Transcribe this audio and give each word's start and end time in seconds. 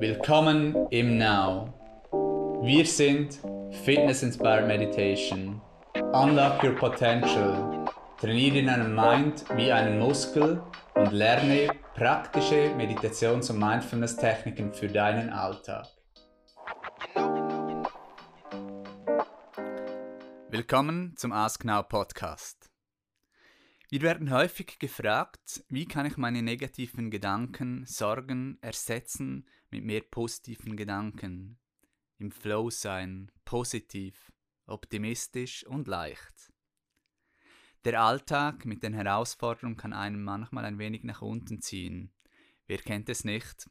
Willkommen 0.00 0.88
im 0.90 1.18
Now. 1.18 1.72
Wir 2.64 2.84
sind 2.84 3.38
Fitness 3.84 4.24
Inspired 4.24 4.66
Meditation. 4.66 5.60
Unlock 6.12 6.64
your 6.64 6.74
potential. 6.74 7.84
Trainiere 8.18 8.64
deinen 8.64 8.94
Mind 8.94 9.44
wie 9.56 9.70
einen 9.70 10.00
Muskel 10.00 10.60
und 10.94 11.12
lerne 11.12 11.68
praktische 11.94 12.74
Meditations- 12.76 13.50
und 13.50 13.60
Mindfulness-Techniken 13.60 14.72
für 14.72 14.88
deinen 14.88 15.30
Alltag. 15.30 15.86
Willkommen 20.50 21.14
zum 21.16 21.32
Ask 21.32 21.64
Now 21.64 21.84
Podcast. 21.84 22.68
Wir 23.90 24.02
werden 24.02 24.32
häufig 24.32 24.80
gefragt, 24.80 25.62
wie 25.68 25.86
kann 25.86 26.04
ich 26.04 26.16
meine 26.16 26.42
negativen 26.42 27.12
Gedanken, 27.12 27.84
Sorgen 27.86 28.58
ersetzen 28.60 29.46
mit 29.74 29.84
mehr 29.84 30.02
positiven 30.02 30.76
Gedanken, 30.76 31.58
im 32.18 32.30
Flow 32.30 32.70
sein, 32.70 33.32
positiv, 33.44 34.32
optimistisch 34.66 35.66
und 35.66 35.88
leicht. 35.88 36.52
Der 37.84 38.00
Alltag 38.00 38.64
mit 38.66 38.84
den 38.84 38.94
Herausforderungen 38.94 39.76
kann 39.76 39.92
einem 39.92 40.22
manchmal 40.22 40.64
ein 40.64 40.78
wenig 40.78 41.02
nach 41.02 41.22
unten 41.22 41.60
ziehen. 41.60 42.12
Wer 42.68 42.78
kennt 42.78 43.08
es 43.08 43.24
nicht? 43.24 43.68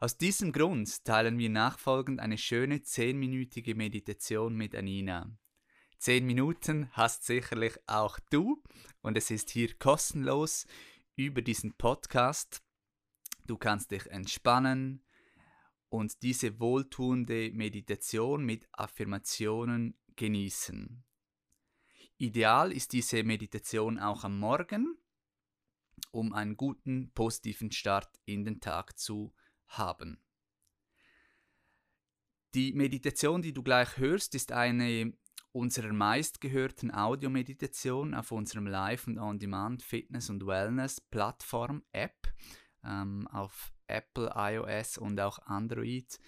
Aus 0.00 0.18
diesem 0.18 0.50
Grund 0.50 1.04
teilen 1.04 1.38
wir 1.38 1.48
nachfolgend 1.48 2.18
eine 2.18 2.36
schöne 2.36 2.82
zehnminütige 2.82 3.76
Meditation 3.76 4.56
mit 4.56 4.74
Anina. 4.74 5.30
Zehn 5.98 6.26
Minuten 6.26 6.90
hast 6.92 7.24
sicherlich 7.24 7.78
auch 7.86 8.18
du 8.30 8.62
und 9.00 9.16
es 9.16 9.30
ist 9.30 9.50
hier 9.50 9.74
kostenlos 9.78 10.66
über 11.14 11.40
diesen 11.40 11.76
Podcast. 11.76 12.62
Du 13.48 13.56
kannst 13.56 13.92
dich 13.92 14.06
entspannen 14.08 15.02
und 15.88 16.22
diese 16.22 16.60
wohltuende 16.60 17.50
Meditation 17.52 18.44
mit 18.44 18.68
Affirmationen 18.72 19.98
genießen. 20.16 21.02
Ideal 22.18 22.72
ist 22.72 22.92
diese 22.92 23.24
Meditation 23.24 23.98
auch 23.98 24.24
am 24.24 24.38
Morgen, 24.38 24.98
um 26.10 26.34
einen 26.34 26.58
guten, 26.58 27.10
positiven 27.14 27.72
Start 27.72 28.20
in 28.26 28.44
den 28.44 28.60
Tag 28.60 28.98
zu 28.98 29.32
haben. 29.68 30.22
Die 32.54 32.74
Meditation, 32.74 33.40
die 33.40 33.54
du 33.54 33.62
gleich 33.62 33.96
hörst, 33.96 34.34
ist 34.34 34.52
eine 34.52 35.14
unserer 35.52 35.94
meistgehörten 35.94 36.92
Audiomeditation 36.92 38.12
auf 38.12 38.30
unserem 38.30 38.66
Live- 38.66 39.06
und 39.06 39.18
On-Demand 39.18 39.82
Fitness- 39.82 40.28
und 40.28 40.46
Wellness-Plattform-App 40.46 42.34
ähm, 42.88 43.28
auf 43.28 43.72
Apple, 43.86 44.32
iOS 44.34 44.98
und 44.98 45.20
auch 45.20 45.38
Android. 45.40 46.18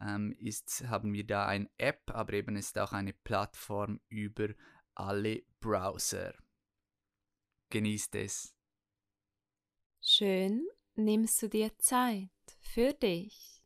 Ähm, 0.00 0.32
ist, 0.38 0.86
haben 0.88 1.12
wir 1.12 1.26
da 1.26 1.46
eine 1.46 1.68
App, 1.76 2.10
aber 2.12 2.32
eben 2.32 2.56
ist 2.56 2.78
auch 2.78 2.92
eine 2.92 3.12
Plattform 3.12 4.00
über 4.08 4.48
alle 4.94 5.42
Browser. 5.60 6.34
Genießt 7.70 8.14
es. 8.14 8.54
Schön 10.00 10.66
nimmst 10.94 11.42
du 11.42 11.48
dir 11.48 11.76
Zeit 11.78 12.30
für 12.60 12.92
dich. 12.92 13.62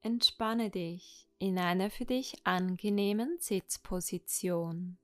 Entspanne 0.00 0.70
dich 0.70 1.28
in 1.38 1.58
einer 1.58 1.90
für 1.90 2.04
dich 2.04 2.46
angenehmen 2.46 3.38
Sitzposition. 3.40 4.98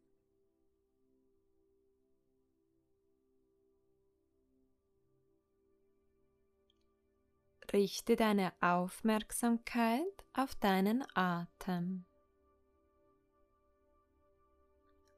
Richte 7.73 8.17
deine 8.17 8.53
Aufmerksamkeit 8.61 10.03
auf 10.33 10.57
deinen 10.57 11.05
Atem. 11.15 12.05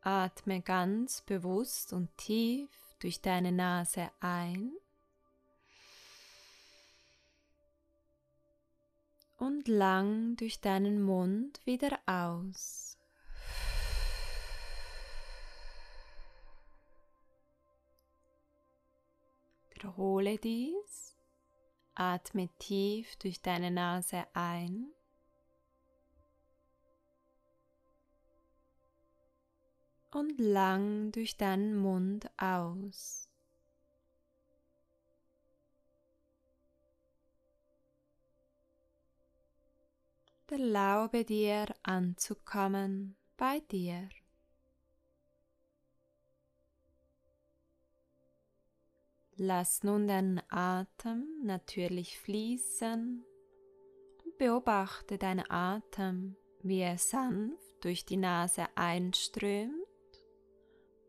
Atme 0.03 0.61
ganz 0.61 1.23
bewusst 1.23 1.95
und 1.95 2.15
tief 2.19 2.69
durch 2.99 3.23
deine 3.23 3.53
Nase 3.53 4.11
ein 4.21 4.73
und 9.39 9.67
lang 9.67 10.37
durch 10.37 10.61
deinen 10.61 11.03
Mund 11.03 11.65
wieder 11.65 11.99
aus. 12.07 12.99
Wiederhole 19.71 20.37
dies. 20.37 21.12
Atme 21.95 22.49
tief 22.59 23.17
durch 23.17 23.43
deine 23.43 23.71
Nase 23.71 24.27
ein. 24.35 24.87
Und 30.11 30.39
lang 30.39 31.11
durch 31.13 31.37
deinen 31.37 31.77
Mund 31.77 32.31
aus. 32.39 33.29
Erlaube 40.53 41.25
dir 41.25 41.65
anzukommen 41.83 43.17
bei 43.39 43.61
dir. 43.71 44.11
Lass 49.45 49.83
nun 49.83 50.07
deinen 50.07 50.41
Atem 50.51 51.27
natürlich 51.43 52.17
fließen 52.21 53.25
und 54.25 54.39
beobachte 54.39 55.19
deinen 55.19 55.51
Atem, 55.51 56.37
wie 56.63 56.79
er 56.79 56.97
sanft 56.97 57.85
durch 57.85 58.05
die 58.05 58.19
Nase 58.19 58.67
einströmt 58.77 59.73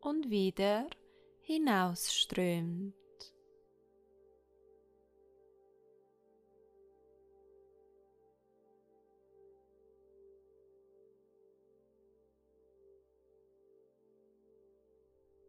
und 0.01 0.31
wieder 0.31 0.87
hinausströmt. 1.41 2.95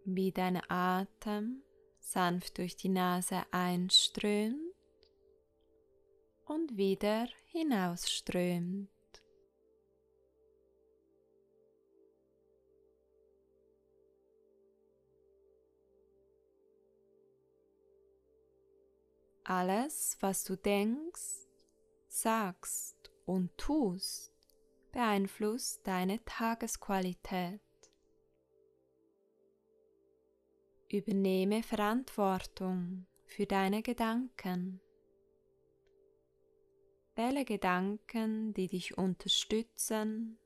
wie 0.06 0.32
dein 0.32 0.60
Atem 0.68 1.62
sanft 2.04 2.58
durch 2.58 2.76
die 2.76 2.90
Nase 2.90 3.42
einströmt 3.50 4.58
und 6.44 6.76
wieder 6.76 7.26
hinausströmt. 7.46 8.90
Alles, 19.44 20.16
was 20.20 20.44
du 20.44 20.56
denkst, 20.56 21.48
sagst 22.08 23.10
und 23.26 23.56
tust, 23.58 24.32
beeinflusst 24.92 25.86
deine 25.86 26.24
Tagesqualität. 26.24 27.60
Übernehme 30.94 31.64
Verantwortung 31.64 33.04
für 33.26 33.46
deine 33.46 33.82
Gedanken. 33.82 34.80
Wähle 37.16 37.44
Gedanken, 37.44 38.54
die 38.54 38.68
dich 38.68 38.96
unterstützen 38.96 40.38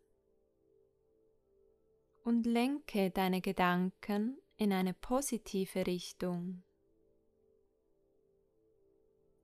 und 2.24 2.46
lenke 2.46 3.10
deine 3.10 3.42
Gedanken 3.42 4.38
in 4.56 4.72
eine 4.72 4.94
positive 4.94 5.86
Richtung. 5.86 6.62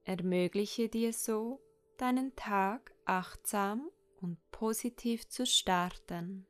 Ermögliche 0.04 0.88
dir 0.88 1.12
so, 1.12 1.60
deinen 1.98 2.34
Tag 2.34 2.94
achtsam 3.04 3.90
und 4.22 4.38
positiv 4.50 5.28
zu 5.28 5.44
starten. 5.44 6.46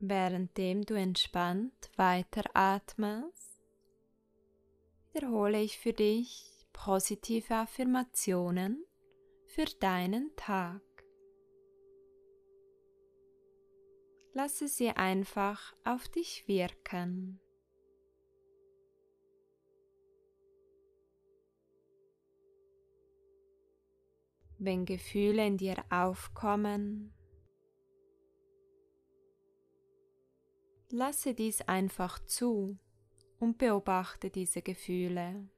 Währenddem 0.00 0.84
du 0.84 0.94
entspannt 0.94 1.90
weiteratmest, 1.96 3.64
wiederhole 5.12 5.60
ich 5.60 5.76
für 5.78 5.92
dich 5.92 6.68
positive 6.72 7.52
Affirmationen 7.54 8.84
für 9.46 9.64
deinen 9.80 10.30
Tag. 10.36 10.82
Lasse 14.34 14.68
sie 14.68 14.90
einfach 14.90 15.74
auf 15.84 16.06
dich 16.06 16.46
wirken. 16.46 17.40
Wenn 24.58 24.84
Gefühle 24.84 25.44
in 25.44 25.56
dir 25.56 25.84
aufkommen, 25.90 27.12
Lasse 30.90 31.34
dies 31.34 31.60
einfach 31.62 32.18
zu 32.24 32.78
und 33.38 33.58
beobachte 33.58 34.30
diese 34.30 34.62
Gefühle, 34.62 35.48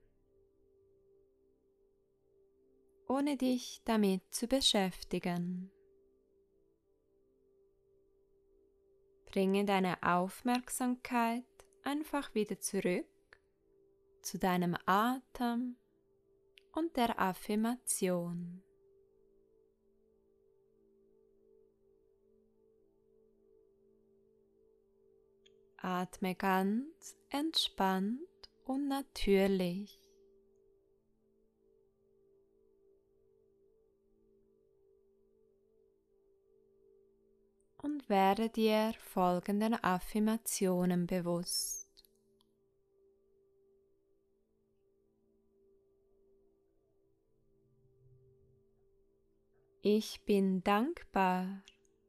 ohne 3.06 3.36
dich 3.36 3.80
damit 3.84 4.22
zu 4.34 4.48
beschäftigen. 4.48 5.70
Bringe 9.26 9.64
deine 9.64 10.02
Aufmerksamkeit 10.02 11.44
einfach 11.84 12.34
wieder 12.34 12.58
zurück 12.58 13.06
zu 14.22 14.36
deinem 14.38 14.76
Atem 14.86 15.76
und 16.72 16.96
der 16.96 17.20
Affirmation. 17.20 18.64
Atme 25.82 26.34
ganz 26.34 27.16
entspannt 27.30 28.20
und 28.64 28.86
natürlich. 28.88 29.98
Und 37.78 38.06
werde 38.10 38.50
dir 38.50 38.92
folgenden 38.98 39.72
Affirmationen 39.82 41.06
bewusst. 41.06 41.88
Ich 49.80 50.20
bin 50.26 50.62
dankbar 50.62 51.62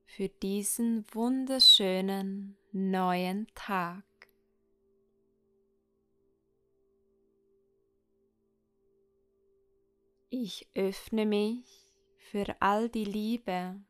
für 0.05 0.27
diesen 0.27 1.05
wunderschönen 1.13 2.57
neuen 2.71 3.47
Tag. 3.55 4.03
Ich 10.29 10.69
öffne 10.75 11.25
mich 11.25 11.89
für 12.17 12.55
all 12.61 12.87
die 12.87 13.03
Liebe 13.03 13.81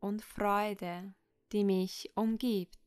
und 0.00 0.22
Freude, 0.22 1.14
die 1.52 1.64
mich 1.64 2.10
umgibt. 2.14 2.78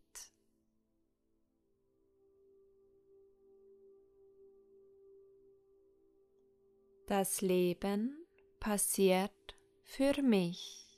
Das 7.06 7.42
Leben 7.42 8.26
passiert 8.60 9.56
für 9.84 10.22
mich. 10.24 10.93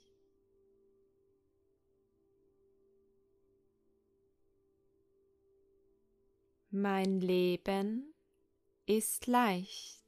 Mein 6.77 7.21
Leben 7.21 8.13
ist 8.85 9.27
leicht. 9.27 10.03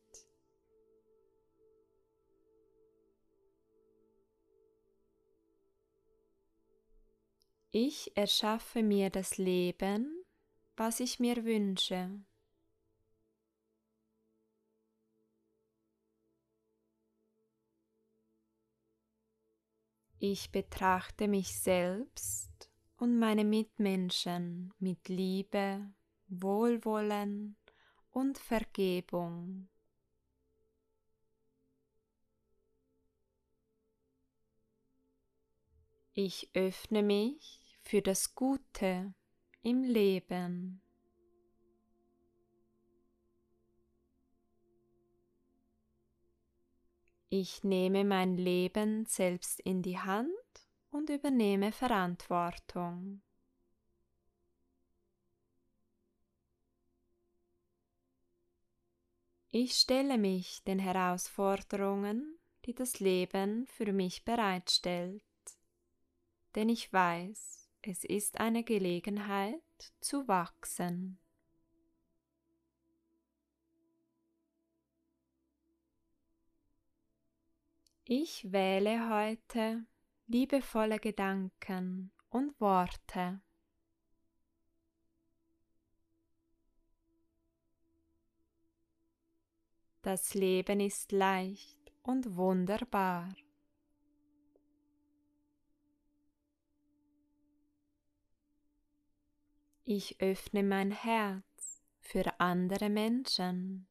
Ich 7.72 8.18
erschaffe 8.18 8.84
mir 8.84 9.10
das 9.10 9.38
Leben, 9.38 10.26
was 10.76 11.00
ich 11.00 11.22
mir 11.22 11.46
wünsche. 11.46 12.20
Ich 20.20 20.52
betrachte 20.52 21.30
mich 21.30 21.58
selbst 21.58 22.70
und 22.98 23.18
meine 23.18 23.46
Mitmenschen 23.46 24.74
mit 24.80 25.08
Liebe 25.08 25.94
Wohlwollen 26.28 27.56
und 28.12 28.38
Vergebung. 28.38 29.70
Ich 36.14 36.50
öffne 36.56 37.04
mich 37.04 37.78
für 37.84 38.02
das 38.02 38.34
Gute 38.34 39.14
im 39.62 39.84
Leben. 39.84 40.82
Ich 47.30 47.64
nehme 47.64 48.04
mein 48.04 48.36
Leben 48.38 49.06
selbst 49.06 49.60
in 49.60 49.82
die 49.82 50.00
Hand 50.00 50.32
und 50.90 51.10
übernehme 51.10 51.72
Verantwortung. 51.72 53.22
Ich 59.60 59.74
stelle 59.74 60.20
mich 60.20 60.64
den 60.66 60.78
Herausforderungen, 60.78 62.38
die 62.66 62.76
das 62.76 63.00
Leben 63.00 63.66
für 63.66 63.92
mich 63.92 64.24
bereitstellt, 64.24 65.24
denn 66.54 66.70
ich 66.70 66.94
weiß, 66.94 67.68
es 67.82 68.04
ist 68.04 68.40
eine 68.40 68.64
Gelegenheit 68.64 69.64
zu 70.00 70.28
wachsen. 70.28 71.18
Ich 78.06 78.52
wähle 78.52 79.10
heute 79.10 79.88
liebevolle 80.28 81.00
Gedanken 81.00 82.12
und 82.30 82.62
Worte. 82.62 83.42
Das 90.08 90.36
Leben 90.36 90.80
ist 90.80 91.12
leicht 91.12 91.92
und 92.02 92.38
wunderbar. 92.38 93.36
Ich 99.84 100.22
öffne 100.22 100.64
mein 100.64 100.92
Herz 100.92 101.84
für 102.00 102.40
andere 102.40 102.90
Menschen. 102.90 103.86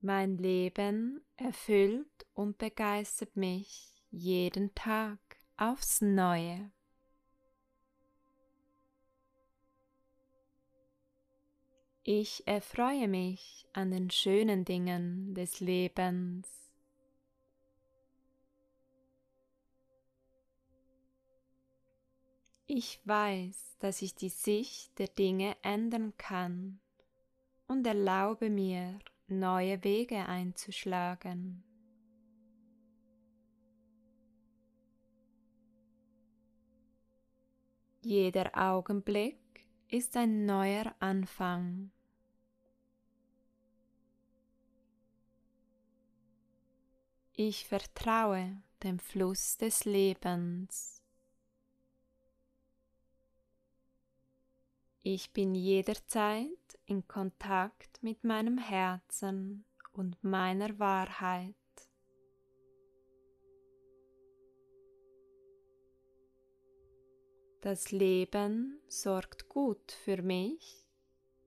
Mein 0.00 0.38
Leben 0.38 1.20
erfüllt 1.36 2.26
und 2.32 2.56
begeistert 2.56 3.36
mich 3.36 4.02
jeden 4.08 4.74
Tag 4.74 5.18
aufs 5.58 6.00
neue. 6.00 6.70
Ich 12.10 12.46
erfreue 12.46 13.06
mich 13.06 13.66
an 13.74 13.90
den 13.90 14.08
schönen 14.08 14.64
Dingen 14.64 15.34
des 15.34 15.60
Lebens. 15.60 16.48
Ich 22.66 22.98
weiß, 23.04 23.76
dass 23.78 24.00
ich 24.00 24.14
die 24.14 24.30
Sicht 24.30 24.98
der 24.98 25.08
Dinge 25.08 25.54
ändern 25.60 26.14
kann 26.16 26.80
und 27.66 27.86
erlaube 27.86 28.48
mir, 28.48 28.98
neue 29.26 29.84
Wege 29.84 30.24
einzuschlagen. 30.24 31.62
Jeder 38.00 38.50
Augenblick 38.56 39.36
ist 39.90 40.16
ein 40.16 40.46
neuer 40.46 40.94
Anfang. 41.00 41.90
Ich 47.40 47.68
vertraue 47.68 48.60
dem 48.82 48.98
Fluss 48.98 49.56
des 49.58 49.84
Lebens. 49.84 51.00
Ich 55.04 55.32
bin 55.32 55.54
jederzeit 55.54 56.48
in 56.86 57.06
Kontakt 57.06 58.02
mit 58.02 58.24
meinem 58.24 58.58
Herzen 58.58 59.64
und 59.92 60.16
meiner 60.24 60.80
Wahrheit. 60.80 61.54
Das 67.60 67.92
Leben 67.92 68.80
sorgt 68.88 69.48
gut 69.48 69.92
für 69.92 70.22
mich 70.22 70.84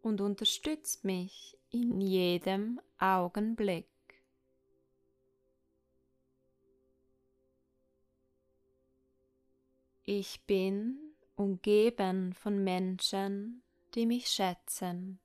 und 0.01 0.21
unterstützt 0.21 1.03
mich 1.03 1.57
in 1.69 1.99
jedem 1.99 2.79
Augenblick. 2.97 3.89
Ich 10.13 10.41
bin 10.45 11.15
umgeben 11.35 12.33
von 12.33 12.65
Menschen, 12.65 13.63
die 13.95 14.05
mich 14.05 14.27
schätzen. 14.27 15.21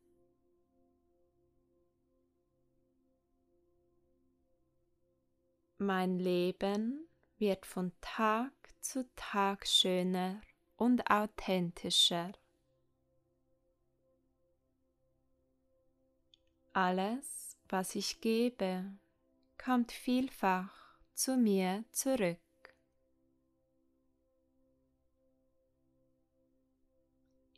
Mein 5.78 6.20
Leben 6.20 7.08
wird 7.36 7.66
von 7.66 7.90
Tag 8.00 8.52
zu 8.80 9.12
Tag 9.16 9.66
schöner 9.66 10.40
und 10.76 11.10
authentischer. 11.10 12.30
Alles, 16.72 17.56
was 17.68 17.96
ich 17.96 18.20
gebe, 18.20 18.84
kommt 19.58 19.90
vielfach 19.90 20.70
zu 21.12 21.36
mir 21.36 21.84
zurück. 21.90 22.38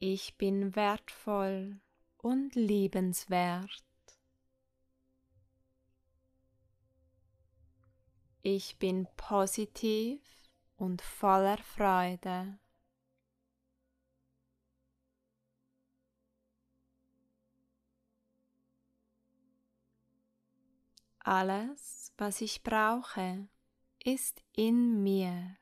Ich 0.01 0.37
bin 0.39 0.77
wertvoll 0.77 1.81
und 2.19 2.55
liebenswert. 2.55 3.83
Ich 8.43 8.79
bin 8.79 9.09
positiv 9.17 10.21
und 10.77 11.03
voller 11.03 11.59
Freude. 11.59 12.61
Alles, 21.19 22.13
was 22.17 22.41
ich 22.41 22.63
brauche, 22.63 23.49
ist 24.05 24.45
in 24.55 25.03
mir. 25.03 25.57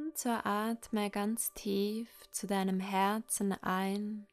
Und 0.00 0.16
so 0.16 0.30
atme 0.30 1.10
ganz 1.10 1.52
tief 1.52 2.08
zu 2.30 2.46
deinem 2.46 2.80
Herzen 2.80 3.52
ein. 3.62 4.26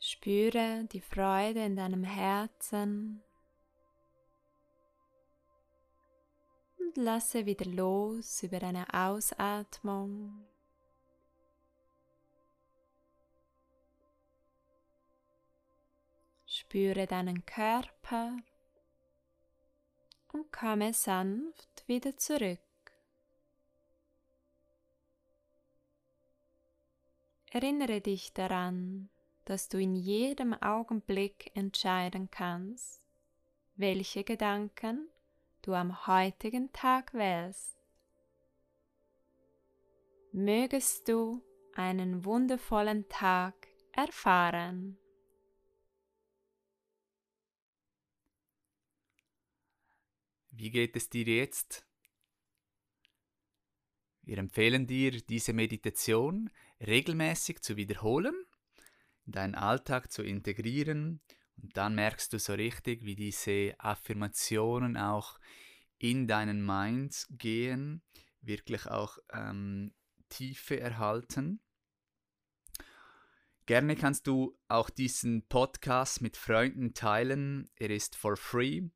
Spüre 0.00 0.88
die 0.90 1.00
Freude 1.00 1.64
in 1.64 1.76
deinem 1.76 2.02
Herzen 2.02 3.22
und 6.80 6.96
lasse 6.96 7.46
wieder 7.46 7.66
los 7.66 8.42
über 8.42 8.58
deine 8.58 8.92
Ausatmung. 8.92 10.44
Spüre 16.44 17.06
deinen 17.06 17.46
Körper 17.46 18.36
und 20.32 20.52
komme 20.52 20.92
sanft 20.92 21.86
wieder 21.86 22.16
zurück. 22.16 22.58
Erinnere 27.50 28.00
dich 28.00 28.32
daran, 28.32 29.10
dass 29.44 29.68
du 29.68 29.78
in 29.78 29.94
jedem 29.94 30.54
Augenblick 30.54 31.50
entscheiden 31.54 32.30
kannst, 32.30 33.02
welche 33.76 34.24
Gedanken 34.24 35.08
du 35.60 35.74
am 35.74 36.06
heutigen 36.06 36.72
Tag 36.72 37.12
wählst. 37.12 37.76
Mögest 40.32 41.08
du 41.08 41.42
einen 41.74 42.24
wundervollen 42.24 43.06
Tag 43.08 43.54
erfahren. 43.92 44.98
Wie 50.54 50.70
geht 50.70 50.94
es 50.96 51.08
dir 51.08 51.24
jetzt? 51.24 51.86
Wir 54.20 54.36
empfehlen 54.36 54.86
dir, 54.86 55.10
diese 55.22 55.54
Meditation 55.54 56.50
regelmäßig 56.78 57.62
zu 57.62 57.76
wiederholen, 57.76 58.34
in 59.24 59.32
deinen 59.32 59.54
Alltag 59.54 60.12
zu 60.12 60.22
integrieren 60.22 61.22
und 61.56 61.74
dann 61.76 61.94
merkst 61.94 62.34
du 62.34 62.38
so 62.38 62.52
richtig, 62.52 63.02
wie 63.04 63.16
diese 63.16 63.74
Affirmationen 63.78 64.98
auch 64.98 65.38
in 65.96 66.28
deinen 66.28 66.64
Mind 66.64 67.26
gehen, 67.30 68.02
wirklich 68.42 68.86
auch 68.86 69.16
ähm, 69.32 69.94
Tiefe 70.28 70.78
erhalten. 70.78 71.60
Gerne 73.64 73.96
kannst 73.96 74.26
du 74.26 74.58
auch 74.68 74.90
diesen 74.90 75.48
Podcast 75.48 76.20
mit 76.20 76.36
Freunden 76.36 76.92
teilen. 76.92 77.70
Er 77.76 77.88
ist 77.88 78.16
for 78.16 78.36
free. 78.36 78.90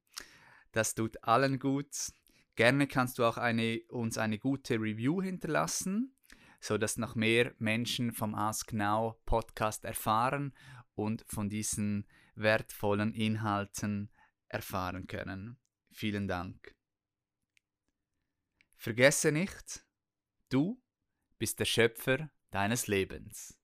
Das 0.76 0.95
tut 0.95 1.25
allen 1.25 1.59
gut. 1.59 2.12
Gerne 2.54 2.87
kannst 2.87 3.18
du 3.18 3.25
auch 3.25 3.38
eine, 3.38 3.80
uns 3.88 4.18
eine 4.18 4.38
gute 4.38 4.75
Review 4.75 5.23
hinterlassen, 5.23 6.14
sodass 6.61 6.99
noch 6.99 7.14
mehr 7.14 7.54
Menschen 7.59 8.12
vom 8.12 8.35
Ask 8.35 8.75
Now 8.75 9.18
Podcast 9.25 9.87
erfahren 9.87 10.54
und 10.95 11.25
von 11.28 11.49
diesen 11.49 12.06
wertvollen 12.35 13.14
Inhalten 13.14 14.12
erfahren 14.49 15.06
können. 15.06 15.59
Vielen 15.92 16.28
Dank. 16.28 16.76
Vergesse 18.75 19.33
nicht, 19.33 19.87
du 20.50 20.78
bist 21.38 21.59
der 21.59 21.64
Schöpfer 21.64 22.30
deines 22.50 22.87
Lebens. 22.87 23.59